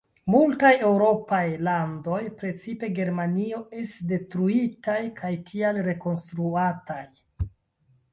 Multaj 0.33 0.69
eŭropaj 0.85 1.41
landoj, 1.65 2.21
precipe 2.39 2.89
Germanio, 2.99 3.59
estis 3.81 4.07
detruitaj 4.13 4.97
kaj 5.21 5.31
tial 5.51 5.79
rekonstruataj. 5.89 6.99